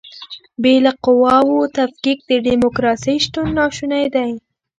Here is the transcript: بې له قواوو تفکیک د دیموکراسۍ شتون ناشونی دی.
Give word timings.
بې 0.61 0.75
له 0.85 0.91
قواوو 1.05 1.71
تفکیک 1.77 2.19
د 2.27 2.31
دیموکراسۍ 2.47 3.15
شتون 3.25 3.47
ناشونی 3.59 4.05
دی. 4.15 4.31